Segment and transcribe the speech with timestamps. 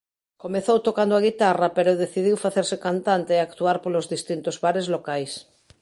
[0.43, 5.31] Comezou tocando a guitarra pero decidiu facerse cantante e actuar polos distintos bares locais.